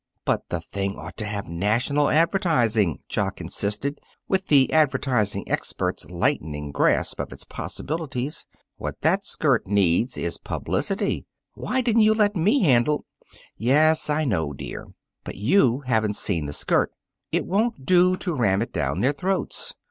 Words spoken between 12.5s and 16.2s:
handle" "Yes, I know, dear; but you haven't